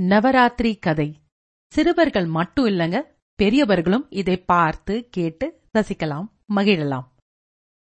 [0.00, 1.20] நவராத்திரி கதை.
[1.72, 3.02] சிறுவர்கள் மட்டும் இல்லங்க
[3.34, 7.04] பெரியவர்களும் இதை பார்த்து கேட்டு ரசிக்கலாம் மகிழலாம்.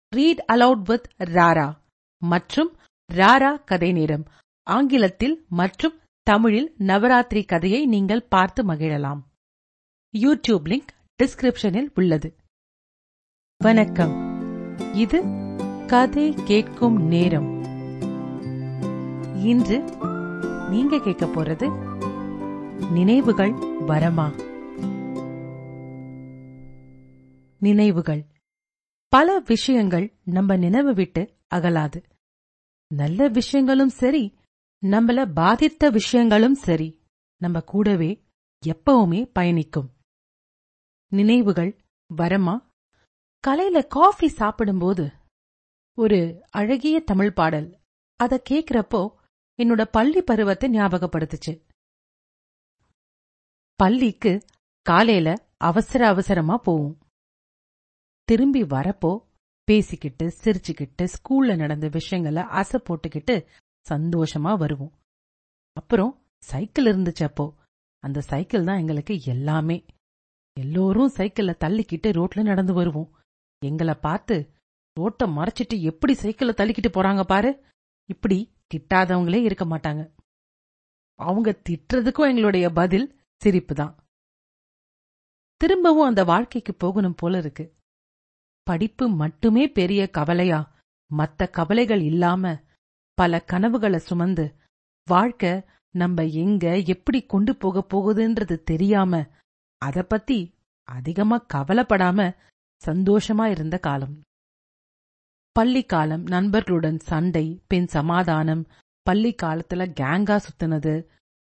[0.09, 1.75] ரீட் அலவுட் வித் ராரா
[2.19, 2.77] மற்றும்
[3.14, 4.27] ராரா கதை நேரம்.
[4.62, 9.21] ஆங்கிலத்தில் மற்றும் தமிழில் நவராத்திரி கதையை நீங்கள் பார்த்து மகிழலாம்.
[10.18, 10.93] யூடியூப் லிங்க்
[11.23, 12.36] டிஸ்கிரிப்ஷனில் உள்ளது.
[13.59, 14.14] வணக்கம்.
[14.95, 15.23] இது
[15.86, 17.62] கதை கேட்கும் நேரம்.
[19.45, 19.79] இன்று
[20.71, 21.93] நீங்க கேட்க போறது
[22.75, 23.50] நினைவுகள்
[23.89, 24.53] வரமா?
[27.58, 28.26] நினைவுகள்.
[29.08, 32.02] பல விஷயங்கள் நம்ம நினைவு விட்டு அகலாது.
[32.94, 34.34] நல்ல விஷயங்களும் சரி
[34.86, 37.02] நம்மள பாதித்த விஷயங்களும் சரி
[37.36, 38.25] நம்ம கூடவே
[38.66, 39.92] எப்பவுமே பயணிக்கும்.
[41.08, 41.77] நினைவுகள்
[42.16, 42.70] வரமா?
[43.48, 45.12] கலையில காஃபி சாப்பிடும்போது
[45.98, 47.78] ஒரு அழகிய தமிழ் பாடல்.
[48.16, 49.08] அத கேக்குறப்போ
[49.62, 51.72] என்னோட பள்ளி பருவத்தை ஞாபகப்படுத்துச்சு.
[53.77, 54.42] பள்ளிக்கு
[54.83, 56.98] காலையில அவசர அவசரமா போவோம்.
[58.28, 59.12] திரும்பி வரப்போ
[59.64, 63.47] பேசிக்கிட்டு சிரிச்சுக்கிட்டு ஸ்கூல்ல நடந்த விஷயங்கள அசை போட்டுக்கிட்டு
[63.91, 64.92] சந்தோஷமா வருவோம்.
[65.72, 67.55] அப்புறம் சைக்கிள் இருந்துச்சப்போ
[67.98, 69.84] அந்த சைக்கிள் தான் எங்களுக்கு எல்லாமே.
[70.61, 73.11] எல்லோரும் சைக்கிள்ல தள்ளிக்கிட்டு ரோட்ல நடந்து வருவோம்.
[73.64, 74.50] எங்களை பார்த்து
[74.92, 77.64] ரோட்டை மறைச்சிட்டு எப்படி சைக்கிள தள்ளிக்கிட்டு போறாங்க பாரு.
[78.05, 80.14] இப்படி திட்டாதவங்களே இருக்க மாட்டாங்க.
[81.14, 83.94] அவங்க திட்டுறதுக்கும் எங்களுடைய பதில் சிரிப்பு தான்
[85.60, 87.64] திரும்பவும் அந்த வாழ்க்கைக்கு போகணும் போல இருக்கு.
[88.66, 90.60] படிப்பு மட்டுமே பெரிய கவலையா?
[91.10, 92.54] மத்த கவலைகள் இல்லாம
[93.18, 94.46] பல கனவுகளை சுமந்து
[95.06, 95.52] வாழ்க்கை
[95.94, 99.22] நம்ம எங்க எப்படி கொண்டு போக போகுதுன்றது தெரியாம
[99.82, 100.38] அத பத்தி
[100.88, 102.36] அதிகமா கவலைப்படாம
[102.82, 104.16] சந்தோஷமா இருந்த காலம்.
[105.56, 108.64] பள்ளி காலம் நண்பர்களுடன் சண்டை பின் சமாதானம்
[109.02, 110.94] பள்ளி காலத்துல கேங்கா சுத்தினது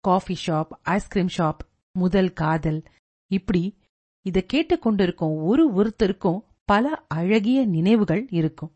[0.03, 1.62] coffee shop ice cream shop
[1.98, 2.84] முதல் காதல்.
[3.32, 3.78] இப்படி
[4.22, 8.76] இத கேட்டுக்கொண்டிருக்கும் ஒரு ஒருத்தருக்கும் பல அழகிய நினைவுகள் இருக்கும்.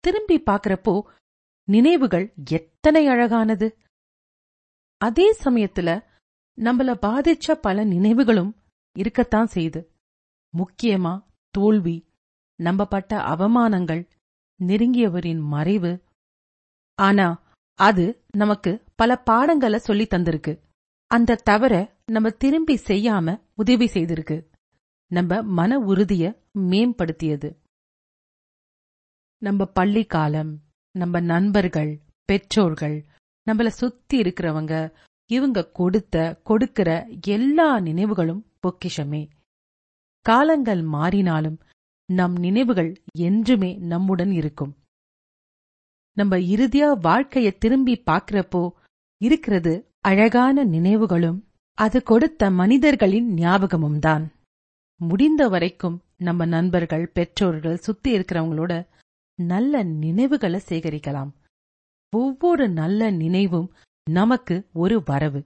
[0.00, 1.02] திரும்பி பாக்குறப்போ
[1.68, 3.78] நினைவுகள் எத்தனை அழகானது.
[4.96, 6.04] அதே சமயத்துல
[6.58, 8.56] நம்மள பாதிச்ச பல நினைவுகளும்
[8.92, 9.80] இருக்கத்தான் செய்யுது
[10.54, 11.96] முக்கியமா தோல்வி
[12.62, 14.08] நம்பப்பட்ட அவமானங்கள்
[14.60, 16.02] நெருங்கியவரின் மறைவு.
[16.94, 17.42] ஆனா
[17.74, 20.60] அது நமக்கு பல பாடங்களை சொல்லி தந்திருக்கு.
[21.10, 24.46] அந்த தவற நம்ம திரும்பி செய்யாம உதவி செய்திருக்கு.
[25.06, 27.56] நம்ம மன உறுதிய மேம்படுத்தியது.
[29.38, 33.04] நம்ம பள்ளி காலம் நம்ம நண்பர்கள் பெற்றோர்கள்
[33.46, 34.94] நம்மள சுத்தி இருக்கிறவங்க
[35.26, 39.28] இவங்க கொடுத்த கொடுக்கிற எல்லா நினைவுகளும் பொக்கிஷமே.
[40.20, 41.58] காலங்கள் மாறினாலும்
[42.04, 44.76] நம் நினைவுகள் என்றுமே நம்முடன் இருக்கும்.
[46.12, 48.70] நம்ம இறுதியா வாழ்க்கைய திரும்பி பாக்குறப்போ
[49.16, 51.45] இருக்கிறது அழகான நினைவுகளும்
[51.78, 54.32] அது கொடுத்த மனிதர்களின் ஞாபகமும் தான்
[55.00, 58.86] முடிந்த வரைக்கும் நம்ம நண்பர்கள் பெற்றோர்கள் சுத்தி இருக்கிறவங்களோட
[59.38, 61.30] நல்ல நினைவுகளை சேகரிக்கலாம்.
[62.16, 63.68] ஒவ்வொரு நல்ல நினைவும்
[64.10, 65.44] நமக்கு ஒரு வரவு.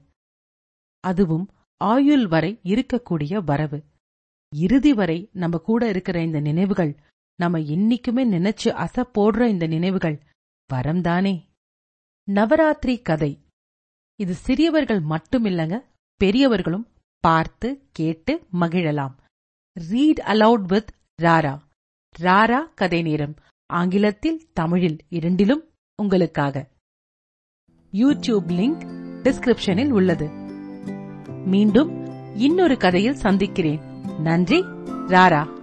[1.00, 1.46] அதுவும்
[1.76, 3.84] ஆயுள் வரை இருக்கக்கூடிய வரவு.
[4.56, 6.97] இறுதி வரை நம்ம கூட இருக்கிற இந்த நினைவுகள்
[7.38, 10.22] நம்ம என்னைக்குமே நினைச்சு அச போடுற இந்த நினைவுகள்
[10.70, 11.34] வரம்தானே?
[12.28, 13.32] நவராத்திரி கதை.
[14.20, 15.88] இது சிறியவர்கள் மட்டுமில்லங்க
[16.20, 16.88] பெரியவர்களும்
[17.20, 19.14] பார்த்து கேட்டு மகிழலாம்.
[19.72, 20.88] Read allowed with
[21.22, 21.58] Rara
[22.19, 23.34] Rara கதை நேரம்.
[23.66, 25.64] ஆங்கிலத்தில் தமிழில் இரண்டிலும்
[25.97, 26.69] உங்களுக்காக.
[27.92, 28.82] யூடியூப் லிங்க்
[29.22, 30.28] டிஸ்கிரிப்ஷனில் உள்ளது.
[31.47, 33.80] மீண்டும் இன்னொரு கதையில் சந்திக்கிறேன்.
[34.20, 34.60] நன்றி
[35.06, 35.59] ராரா